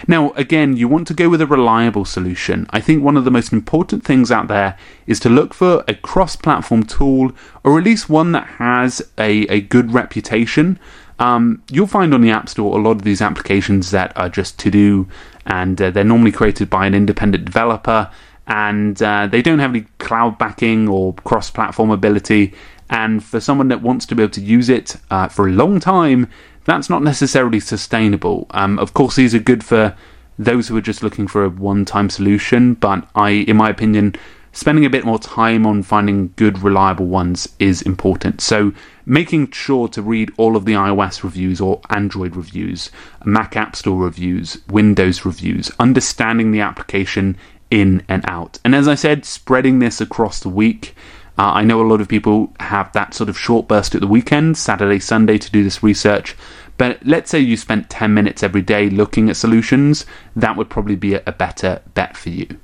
Now, 0.08 0.32
again, 0.32 0.78
you 0.78 0.88
want 0.88 1.08
to 1.08 1.14
go 1.14 1.30
with 1.30 1.42
a 1.42 1.48
reliable 1.48 2.06
solution. 2.06 2.68
I 2.72 2.80
think 2.80 3.04
one 3.04 3.18
of 3.18 3.26
the 3.26 3.32
most 3.32 3.54
important 3.54 4.04
things 4.04 4.32
out 4.32 4.48
there 4.48 4.78
is 5.08 5.20
to 5.22 5.30
look 5.30 5.54
for 5.54 5.84
a 5.88 5.94
cross 5.94 6.36
platform 6.36 6.84
tool 6.84 7.32
or 7.64 7.78
at 7.78 7.84
least 7.84 8.10
one 8.10 8.32
that 8.34 8.48
has 8.58 9.02
a, 9.18 9.42
a 9.48 9.62
good 9.62 9.94
reputation. 9.94 10.80
Um, 11.20 11.62
you'll 11.70 11.88
find 11.88 12.14
on 12.14 12.22
the 12.22 12.32
App 12.32 12.48
Store 12.50 12.78
a 12.78 12.82
lot 12.82 12.92
of 12.92 13.02
these 13.04 13.22
applications 13.22 13.92
that 13.92 14.16
are 14.18 14.30
just 14.30 14.58
to 14.60 14.72
do 14.72 15.08
and 15.46 15.82
uh, 15.82 15.92
they're 15.92 16.04
normally 16.04 16.32
created 16.32 16.70
by 16.70 16.86
an 16.86 16.94
independent 16.94 17.46
developer 17.46 18.10
and 18.48 19.02
uh, 19.04 19.28
they 19.28 19.42
don't 19.42 19.60
have 19.60 19.72
any 19.72 19.82
cloud 20.00 20.38
backing 20.38 20.88
or 20.88 21.14
cross 21.14 21.52
platform 21.52 21.92
ability. 21.92 22.54
And 22.90 23.24
for 23.24 23.40
someone 23.40 23.68
that 23.68 23.84
wants 23.84 24.08
to 24.08 24.16
be 24.16 24.24
able 24.24 24.32
to 24.34 24.42
use 24.42 24.70
it 24.70 24.96
uh, 25.12 25.28
for 25.28 25.48
a 25.48 25.52
long 25.52 25.80
time, 25.80 26.28
that's 26.70 26.90
not 26.90 27.04
necessarily 27.04 27.60
sustainable. 27.60 28.48
Um, 28.52 28.80
of 28.80 28.94
course, 28.94 29.16
these 29.16 29.34
are 29.34 29.40
good 29.40 29.64
for 29.64 29.96
those 30.38 30.68
who 30.68 30.78
are 30.78 30.82
just 30.82 31.04
looking 31.04 31.28
for 31.28 31.44
a 31.44 31.50
one 31.50 31.86
time 31.86 32.10
solution, 32.10 32.74
but 32.76 33.08
I, 33.16 33.32
in 33.32 33.58
my 33.58 33.70
opinion, 33.70 34.16
spending 34.52 34.86
a 34.86 34.90
bit 34.90 35.06
more 35.06 35.20
time 35.20 35.66
on 35.66 35.84
finding 35.84 36.34
good, 36.36 36.60
reliable 36.64 37.08
ones 37.08 37.48
is 37.60 37.82
important. 37.82 38.42
So, 38.42 38.74
making 39.06 39.52
sure 39.52 39.88
to 39.90 40.02
read 40.02 40.32
all 40.38 40.56
of 40.56 40.66
the 40.66 40.74
iOS 40.74 41.24
reviews 41.24 41.60
or 41.60 41.82
Android 41.90 42.36
reviews, 42.36 42.90
Mac 43.26 43.56
App 43.56 43.76
Store 43.76 44.02
reviews, 44.04 44.60
Windows 44.70 45.26
reviews, 45.26 45.72
understanding 45.80 46.52
the 46.52 46.62
application 46.62 47.38
in 47.70 48.04
and 48.08 48.24
out. 48.28 48.60
And 48.64 48.74
as 48.74 48.88
I 48.88 48.96
said, 48.96 49.26
spreading 49.26 49.80
this 49.80 50.02
across 50.02 50.40
the 50.40 50.50
week. 50.50 50.96
Uh, 51.40 51.54
I 51.54 51.64
know 51.64 51.82
a 51.82 51.88
lot 51.88 52.02
of 52.02 52.10
people 52.10 52.52
have 52.60 52.92
that 52.92 53.14
sort 53.14 53.30
of 53.30 53.40
short 53.40 53.70
burst 53.70 53.96
at 53.96 54.02
the 54.02 54.08
weekend, 54.08 54.58
Saturday, 54.58 55.00
Sunday, 55.00 55.38
to 55.38 55.50
do 55.50 55.64
this 55.64 55.82
research. 55.82 56.36
But 56.78 57.00
let's 57.06 57.32
say 57.32 57.40
you 57.40 57.56
spent 57.56 57.90
10 57.90 58.14
minutes 58.14 58.44
every 58.44 58.62
day 58.62 58.90
looking 58.90 59.30
at 59.30 59.38
solutions, 59.38 60.06
that 60.36 60.58
would 60.58 60.70
probably 60.70 60.98
be 60.98 61.14
a 61.14 61.32
better 61.32 61.82
bet 61.94 62.18
for 62.18 62.28
you. 62.28 62.60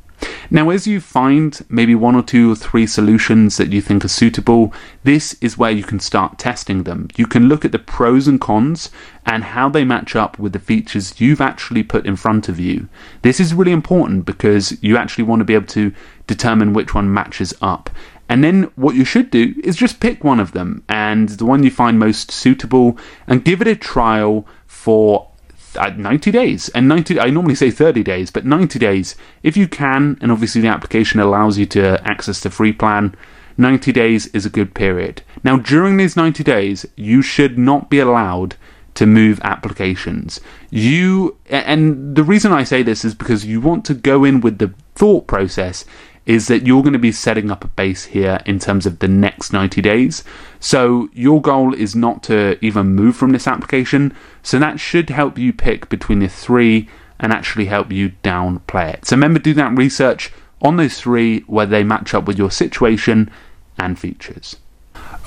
Now, 0.49 0.69
as 0.69 0.85
you 0.85 0.99
find 0.99 1.59
maybe 1.69 1.95
one 1.95 2.15
or 2.15 2.21
two 2.21 2.51
or 2.51 2.55
three 2.55 2.85
solutions 2.85 3.57
that 3.57 3.71
you 3.71 3.81
think 3.81 4.03
are 4.03 4.09
suitable, 4.09 4.73
this 5.03 5.35
is 5.41 5.57
where 5.57 5.71
you 5.71 5.83
can 5.83 5.99
start 5.99 6.37
testing 6.37 6.83
them. 6.83 7.07
You 7.15 7.27
can 7.27 7.47
look 7.47 7.65
at 7.65 7.71
the 7.71 7.79
pros 7.79 8.27
and 8.27 8.39
cons 8.39 8.91
and 9.25 9.43
how 9.43 9.69
they 9.69 9.83
match 9.83 10.15
up 10.15 10.37
with 10.37 10.53
the 10.53 10.59
features 10.59 11.19
you've 11.19 11.41
actually 11.41 11.83
put 11.83 12.05
in 12.05 12.15
front 12.15 12.49
of 12.49 12.59
you. 12.59 12.87
This 13.21 13.39
is 13.39 13.53
really 13.53 13.71
important 13.71 14.25
because 14.25 14.77
you 14.83 14.97
actually 14.97 15.23
want 15.23 15.39
to 15.39 15.45
be 15.45 15.55
able 15.55 15.67
to 15.67 15.93
determine 16.27 16.73
which 16.73 16.93
one 16.93 17.13
matches 17.13 17.53
up. 17.61 17.89
And 18.27 18.43
then 18.43 18.63
what 18.75 18.95
you 18.95 19.05
should 19.05 19.29
do 19.29 19.53
is 19.63 19.75
just 19.75 19.99
pick 19.99 20.23
one 20.23 20.39
of 20.39 20.53
them 20.53 20.83
and 20.89 21.29
the 21.29 21.45
one 21.45 21.63
you 21.63 21.71
find 21.71 21.99
most 21.99 22.31
suitable 22.31 22.97
and 23.27 23.45
give 23.45 23.61
it 23.61 23.67
a 23.67 23.75
trial 23.75 24.47
for 24.65 25.29
uh, 25.75 25.89
90 25.89 26.31
days. 26.31 26.69
And 26.69 26.87
90 26.87 27.19
I 27.19 27.29
normally 27.29 27.55
say 27.55 27.69
30 27.69 28.03
days, 28.03 28.31
but 28.31 28.45
90 28.45 28.79
days 28.79 29.15
if 29.43 29.55
you 29.55 29.67
can 29.67 30.17
and 30.21 30.31
obviously 30.31 30.61
the 30.61 30.67
application 30.69 31.19
allows 31.19 31.57
you 31.57 31.65
to 31.67 32.01
access 32.07 32.39
the 32.39 32.49
free 32.49 32.73
plan. 32.73 33.15
90 33.57 33.91
days 33.91 34.27
is 34.27 34.45
a 34.45 34.49
good 34.49 34.73
period. 34.73 35.21
Now 35.43 35.57
during 35.57 35.97
these 35.97 36.15
90 36.17 36.43
days, 36.43 36.85
you 36.95 37.21
should 37.21 37.57
not 37.57 37.89
be 37.89 37.99
allowed 37.99 38.55
to 38.95 39.05
move 39.05 39.39
applications. 39.43 40.41
You 40.71 41.37
and 41.49 42.15
the 42.15 42.23
reason 42.23 42.51
I 42.51 42.63
say 42.63 42.81
this 42.81 43.05
is 43.05 43.13
because 43.13 43.45
you 43.45 43.61
want 43.61 43.85
to 43.85 43.93
go 43.93 44.23
in 44.23 44.41
with 44.41 44.57
the 44.57 44.73
thought 44.95 45.27
process 45.27 45.85
is 46.25 46.47
that 46.47 46.65
you're 46.65 46.81
going 46.81 46.93
to 46.93 46.99
be 46.99 47.11
setting 47.11 47.51
up 47.51 47.63
a 47.63 47.67
base 47.67 48.05
here 48.05 48.39
in 48.45 48.59
terms 48.59 48.85
of 48.85 48.99
the 48.99 49.07
next 49.07 49.53
90 49.53 49.81
days. 49.81 50.23
So 50.59 51.09
your 51.13 51.41
goal 51.41 51.73
is 51.73 51.95
not 51.95 52.23
to 52.23 52.57
even 52.65 52.95
move 52.95 53.15
from 53.15 53.31
this 53.31 53.47
application. 53.47 54.15
So 54.41 54.57
that 54.59 54.79
should 54.79 55.09
help 55.09 55.37
you 55.37 55.53
pick 55.53 55.87
between 55.89 56.19
the 56.19 56.27
three 56.27 56.89
and 57.19 57.31
actually 57.31 57.65
help 57.65 57.91
you 57.91 58.13
downplay 58.23 58.93
it. 58.93 59.05
So 59.05 59.15
remember, 59.15 59.39
do 59.39 59.53
that 59.53 59.77
research 59.77 60.31
on 60.61 60.77
those 60.77 60.99
three 60.99 61.41
where 61.41 61.65
they 61.65 61.83
match 61.83 62.13
up 62.13 62.25
with 62.25 62.37
your 62.37 62.51
situation 62.51 63.29
and 63.77 63.99
features. 63.99 64.57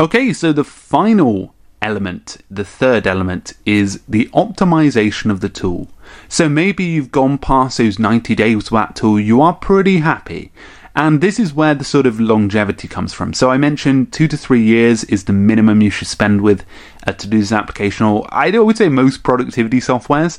Okay, 0.01 0.33
so 0.33 0.53
the 0.53 0.65
final 0.65 1.55
element, 1.81 2.39
the 2.51 2.65
third 2.65 3.07
element, 3.07 3.55
is 3.65 4.01
the 4.09 4.27
optimization 4.27 5.31
of 5.31 5.41
the 5.41 5.49
tool. 5.49 5.89
So 6.29 6.49
maybe 6.49 6.85
you've 6.85 7.13
gone 7.13 7.39
past 7.39 7.79
those 7.79 7.99
90 7.99 8.35
days 8.35 8.57
with 8.57 8.71
that 8.71 8.97
tool, 8.97 9.21
you 9.21 9.41
are 9.41 9.53
pretty 9.53 9.99
happy. 9.99 10.51
And 10.95 11.21
this 11.21 11.39
is 11.39 11.55
where 11.55 11.75
the 11.75 11.85
sort 11.85 12.07
of 12.07 12.19
longevity 12.19 12.89
comes 12.89 13.13
from. 13.13 13.33
So 13.33 13.51
I 13.51 13.57
mentioned 13.57 14.13
two 14.13 14.27
to 14.29 14.37
three 14.37 14.63
years 14.63 15.05
is 15.05 15.25
the 15.25 15.33
minimum 15.33 15.81
you 15.81 15.91
should 15.91 16.09
spend 16.09 16.41
with 16.41 16.65
a 17.05 17.13
to 17.13 17.27
do 17.27 17.39
this 17.39 17.53
application, 17.53 18.07
or 18.07 18.27
I 18.31 18.51
would 18.51 18.77
say 18.77 18.89
most 18.89 19.23
productivity 19.23 19.81
softwares, 19.81 20.39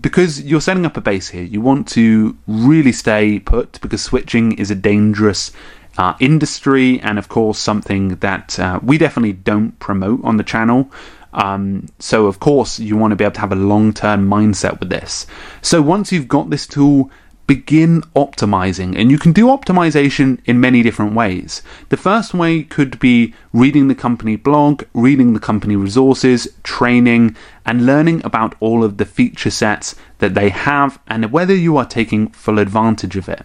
because 0.00 0.42
you're 0.42 0.60
setting 0.60 0.86
up 0.86 0.96
a 0.96 1.00
base 1.00 1.28
here. 1.28 1.42
You 1.42 1.60
want 1.60 1.88
to 1.88 2.36
really 2.46 2.92
stay 2.92 3.38
put 3.38 3.80
because 3.80 4.02
switching 4.02 4.52
is 4.52 4.70
a 4.70 4.74
dangerous 4.74 5.52
uh, 5.98 6.14
industry, 6.20 7.00
and 7.00 7.18
of 7.18 7.28
course, 7.28 7.58
something 7.58 8.16
that 8.16 8.58
uh, 8.58 8.80
we 8.82 8.98
definitely 8.98 9.32
don't 9.32 9.78
promote 9.78 10.24
on 10.24 10.36
the 10.36 10.44
channel. 10.44 10.90
Um, 11.32 11.86
so, 11.98 12.26
of 12.26 12.40
course, 12.40 12.78
you 12.78 12.96
want 12.96 13.12
to 13.12 13.16
be 13.16 13.24
able 13.24 13.34
to 13.34 13.40
have 13.40 13.52
a 13.52 13.56
long 13.56 13.92
term 13.92 14.28
mindset 14.28 14.80
with 14.80 14.88
this. 14.88 15.26
So, 15.62 15.82
once 15.82 16.12
you've 16.12 16.28
got 16.28 16.50
this 16.50 16.66
tool, 16.66 17.10
begin 17.50 18.00
optimizing. 18.14 18.96
And 18.96 19.10
you 19.10 19.18
can 19.18 19.32
do 19.32 19.46
optimization 19.46 20.38
in 20.44 20.60
many 20.60 20.84
different 20.84 21.14
ways. 21.14 21.62
The 21.88 21.96
first 21.96 22.32
way 22.32 22.62
could 22.62 23.00
be 23.00 23.34
reading 23.52 23.88
the 23.88 23.96
company 23.96 24.36
blog, 24.36 24.84
reading 24.94 25.34
the 25.34 25.40
company 25.40 25.74
resources, 25.74 26.46
training, 26.62 27.34
and 27.66 27.84
learning 27.84 28.24
about 28.24 28.54
all 28.60 28.84
of 28.84 28.98
the 28.98 29.04
feature 29.04 29.50
sets 29.50 29.96
that 30.18 30.34
they 30.34 30.50
have 30.50 31.00
and 31.08 31.32
whether 31.32 31.52
you 31.52 31.76
are 31.76 31.84
taking 31.84 32.28
full 32.28 32.60
advantage 32.60 33.16
of 33.16 33.28
it. 33.28 33.44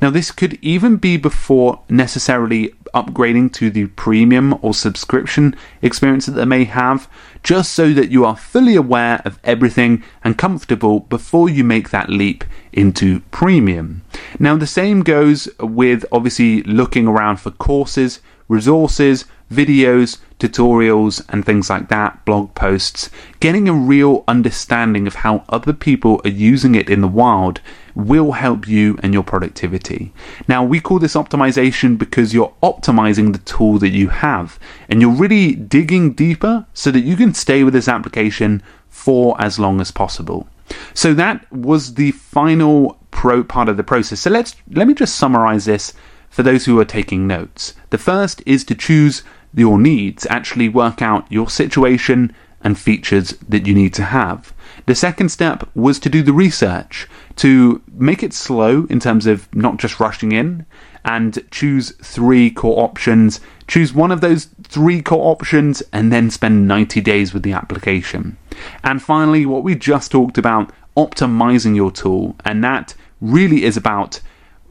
Now, 0.00 0.08
this 0.08 0.30
could 0.30 0.58
even 0.62 0.96
be 0.96 1.18
before 1.18 1.82
necessarily 1.90 2.72
upgrading 2.94 3.52
to 3.54 3.70
the 3.70 3.86
premium 3.86 4.58
or 4.62 4.74
subscription 4.74 5.54
experience 5.80 6.26
that 6.26 6.32
they 6.32 6.44
may 6.44 6.64
have, 6.64 7.08
just 7.42 7.72
so 7.72 7.92
that 7.92 8.10
you 8.10 8.24
are 8.24 8.36
fully 8.36 8.76
aware 8.76 9.20
of 9.24 9.38
everything 9.44 10.02
and 10.22 10.38
comfortable 10.38 11.00
before 11.00 11.48
you 11.48 11.64
make 11.64 11.90
that 11.90 12.08
leap 12.08 12.44
into 12.72 13.20
premium. 13.30 14.02
Now, 14.38 14.56
the 14.56 14.66
same 14.66 15.02
goes 15.02 15.48
with 15.60 16.04
obviously 16.12 16.62
looking 16.62 17.06
around 17.06 17.36
for 17.38 17.50
courses, 17.50 18.20
resources, 18.48 19.24
videos, 19.52 20.18
tutorials, 20.38 21.24
and 21.28 21.44
things 21.44 21.70
like 21.70 21.88
that, 21.88 22.24
blog 22.24 22.54
posts, 22.54 23.10
getting 23.40 23.68
a 23.68 23.72
real 23.72 24.24
understanding 24.26 25.06
of 25.06 25.16
how 25.16 25.44
other 25.48 25.72
people 25.72 26.20
are 26.24 26.30
using 26.30 26.74
it 26.74 26.88
in 26.88 27.00
the 27.00 27.08
wild 27.08 27.60
will 27.94 28.32
help 28.32 28.66
you 28.66 28.98
and 29.02 29.12
your 29.12 29.22
productivity. 29.22 30.12
Now, 30.48 30.64
we 30.64 30.80
call 30.80 30.98
this 30.98 31.14
optimization 31.14 31.98
because 31.98 32.32
you're 32.32 32.54
optimizing 32.62 33.32
the 33.32 33.38
tool 33.40 33.78
that 33.78 33.90
you 33.90 34.08
have 34.08 34.58
and 34.88 35.00
you're 35.00 35.10
really 35.10 35.54
digging 35.54 36.12
deeper 36.12 36.66
so 36.72 36.90
that 36.90 37.00
you 37.00 37.16
can 37.16 37.34
stay 37.34 37.62
with 37.64 37.74
this 37.74 37.88
application 37.88 38.62
for 38.88 39.40
as 39.40 39.58
long 39.58 39.80
as 39.80 39.90
possible. 39.90 40.48
So 40.94 41.14
that 41.14 41.50
was 41.52 41.94
the 41.94 42.12
final 42.12 42.98
pro 43.10 43.44
part 43.44 43.68
of 43.68 43.76
the 43.76 43.84
process. 43.84 44.20
So 44.20 44.30
let's 44.30 44.56
let 44.70 44.86
me 44.86 44.94
just 44.94 45.16
summarize 45.16 45.66
this 45.66 45.92
for 46.30 46.42
those 46.42 46.64
who 46.64 46.80
are 46.80 46.84
taking 46.84 47.26
notes. 47.26 47.74
The 47.90 47.98
first 47.98 48.42
is 48.46 48.64
to 48.64 48.74
choose 48.74 49.22
your 49.54 49.78
needs, 49.78 50.26
actually 50.30 50.68
work 50.68 51.02
out 51.02 51.30
your 51.30 51.48
situation 51.48 52.34
and 52.64 52.78
features 52.78 53.30
that 53.48 53.66
you 53.66 53.74
need 53.74 53.92
to 53.94 54.04
have. 54.04 54.52
The 54.86 54.94
second 54.94 55.30
step 55.30 55.68
was 55.74 55.98
to 56.00 56.08
do 56.08 56.22
the 56.22 56.32
research, 56.32 57.08
to 57.36 57.82
make 57.92 58.22
it 58.22 58.32
slow 58.32 58.86
in 58.88 59.00
terms 59.00 59.26
of 59.26 59.52
not 59.54 59.76
just 59.76 60.00
rushing 60.00 60.32
in, 60.32 60.66
and 61.04 61.44
choose 61.50 61.90
three 62.02 62.50
core 62.50 62.82
options. 62.84 63.40
Choose 63.66 63.92
one 63.92 64.12
of 64.12 64.20
those 64.20 64.46
three 64.64 65.02
core 65.02 65.32
options 65.32 65.82
and 65.92 66.12
then 66.12 66.30
spend 66.30 66.68
90 66.68 67.00
days 67.00 67.34
with 67.34 67.42
the 67.42 67.52
application. 67.52 68.36
And 68.84 69.02
finally, 69.02 69.46
what 69.46 69.64
we 69.64 69.74
just 69.74 70.12
talked 70.12 70.38
about, 70.38 70.72
optimizing 70.96 71.74
your 71.74 71.90
tool. 71.90 72.36
And 72.44 72.62
that 72.62 72.94
really 73.20 73.64
is 73.64 73.76
about 73.76 74.20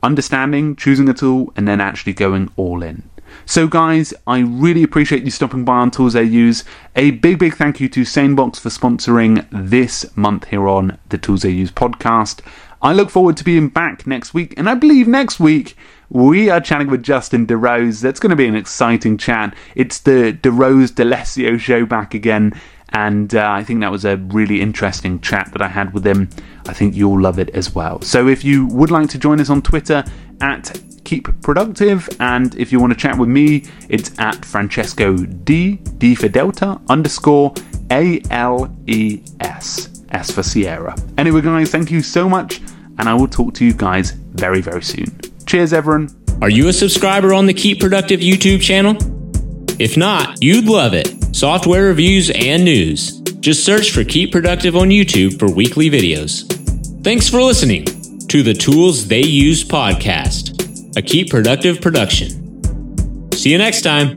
understanding, 0.03 0.75
choosing 0.75 1.09
a 1.09 1.13
tool, 1.13 1.51
and 1.55 1.67
then 1.67 1.81
actually 1.81 2.13
going 2.13 2.49
all 2.55 2.81
in. 2.83 3.03
So, 3.45 3.67
guys, 3.67 4.13
I 4.27 4.39
really 4.39 4.83
appreciate 4.83 5.23
you 5.23 5.31
stopping 5.31 5.65
by 5.65 5.77
on 5.77 5.91
Tools 5.91 6.13
They 6.13 6.23
Use. 6.23 6.63
A 6.95 7.11
big, 7.11 7.39
big 7.39 7.55
thank 7.55 7.79
you 7.79 7.89
to 7.89 8.01
Sanebox 8.01 8.59
for 8.59 8.69
sponsoring 8.69 9.45
this 9.51 10.05
month 10.15 10.45
here 10.45 10.67
on 10.67 10.97
the 11.09 11.17
Tools 11.17 11.41
They 11.41 11.49
Use 11.49 11.71
podcast. 11.71 12.41
I 12.81 12.93
look 12.93 13.09
forward 13.09 13.37
to 13.37 13.43
being 13.43 13.69
back 13.69 14.07
next 14.07 14.33
week, 14.33 14.55
and 14.57 14.69
I 14.69 14.73
believe 14.73 15.07
next 15.07 15.39
week 15.39 15.77
we 16.09 16.49
are 16.49 16.59
chatting 16.59 16.89
with 16.89 17.03
Justin 17.03 17.45
DeRose. 17.45 18.01
That's 18.01 18.19
going 18.19 18.31
to 18.31 18.35
be 18.35 18.47
an 18.47 18.55
exciting 18.55 19.17
chat. 19.17 19.55
It's 19.75 19.99
the 19.99 20.37
DeRose 20.41 20.95
D'Alessio 20.95 21.59
show 21.59 21.85
back 21.85 22.13
again, 22.13 22.53
and 22.89 23.33
uh, 23.35 23.49
I 23.49 23.63
think 23.63 23.81
that 23.81 23.91
was 23.91 24.03
a 24.03 24.17
really 24.17 24.61
interesting 24.61 25.21
chat 25.21 25.51
that 25.53 25.61
I 25.61 25.67
had 25.67 25.93
with 25.93 26.05
him. 26.05 26.29
I 26.67 26.73
think 26.73 26.95
you'll 26.95 27.21
love 27.21 27.39
it 27.39 27.49
as 27.51 27.73
well. 27.73 28.01
So 28.01 28.27
if 28.27 28.43
you 28.43 28.65
would 28.67 28.91
like 28.91 29.09
to 29.09 29.17
join 29.17 29.39
us 29.39 29.49
on 29.49 29.61
Twitter 29.61 30.03
at 30.41 30.81
keep 31.11 31.41
productive. 31.41 32.07
And 32.21 32.55
if 32.55 32.71
you 32.71 32.79
want 32.79 32.93
to 32.93 32.99
chat 32.99 33.17
with 33.17 33.27
me, 33.27 33.65
it's 33.89 34.17
at 34.17 34.45
Francesco 34.45 35.17
D, 35.17 35.75
D 35.97 36.15
for 36.15 36.29
Delta, 36.29 36.79
underscore 36.87 37.53
A 37.91 38.21
L 38.31 38.73
E 38.87 39.21
S, 39.41 40.03
S 40.11 40.31
for 40.31 40.41
Sierra. 40.41 40.95
Anyway, 41.17 41.41
guys, 41.41 41.69
thank 41.69 41.91
you 41.91 42.01
so 42.01 42.29
much, 42.29 42.61
and 42.97 43.09
I 43.09 43.13
will 43.13 43.27
talk 43.27 43.53
to 43.55 43.65
you 43.65 43.73
guys 43.73 44.11
very, 44.11 44.61
very 44.61 44.81
soon. 44.81 45.19
Cheers, 45.45 45.73
everyone. 45.73 46.09
Are 46.41 46.49
you 46.49 46.69
a 46.69 46.73
subscriber 46.73 47.33
on 47.33 47.45
the 47.45 47.53
Keep 47.53 47.81
Productive 47.81 48.21
YouTube 48.21 48.61
channel? 48.61 48.95
If 49.79 49.97
not, 49.97 50.41
you'd 50.41 50.65
love 50.65 50.93
it. 50.93 51.35
Software 51.35 51.87
reviews 51.87 52.29
and 52.29 52.63
news. 52.63 53.19
Just 53.41 53.65
search 53.65 53.91
for 53.91 54.05
Keep 54.05 54.31
Productive 54.31 54.77
on 54.77 54.89
YouTube 54.89 55.37
for 55.37 55.51
weekly 55.51 55.89
videos. 55.89 56.47
Thanks 57.03 57.27
for 57.27 57.41
listening 57.41 57.85
to 58.27 58.43
the 58.43 58.53
Tools 58.53 59.07
They 59.07 59.23
Use 59.23 59.63
podcast 59.63 60.50
a 60.95 61.01
Keep 61.01 61.29
Productive 61.29 61.81
production. 61.81 63.29
See 63.33 63.51
you 63.51 63.57
next 63.57 63.81
time. 63.81 64.15